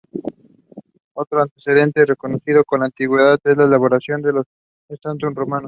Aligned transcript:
Otro 1.13 1.43
antecedente 1.43 2.03
conocido 2.15 2.63
en 2.71 2.79
la 2.79 2.85
antigüedad 2.87 3.37
es 3.43 3.55
la 3.55 3.65
elaboración 3.65 4.23
de 4.23 4.33
los 4.33 4.47
scutum 4.91 5.35
romanos. 5.35 5.59